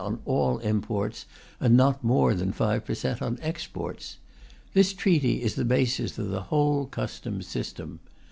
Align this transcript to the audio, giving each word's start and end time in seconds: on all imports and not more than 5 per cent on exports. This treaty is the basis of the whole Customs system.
on 0.03 0.19
all 0.25 0.57
imports 0.57 1.27
and 1.59 1.77
not 1.77 2.03
more 2.03 2.33
than 2.33 2.51
5 2.51 2.83
per 2.83 2.95
cent 2.95 3.21
on 3.21 3.37
exports. 3.39 4.17
This 4.73 4.93
treaty 4.93 5.43
is 5.43 5.53
the 5.53 5.63
basis 5.63 6.17
of 6.17 6.29
the 6.29 6.41
whole 6.41 6.87
Customs 6.87 7.45
system. 7.45 7.99